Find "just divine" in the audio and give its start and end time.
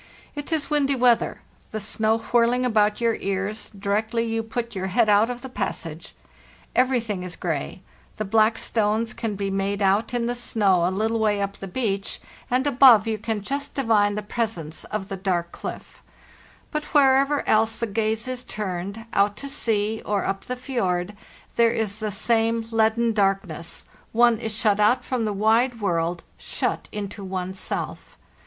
13.43-14.15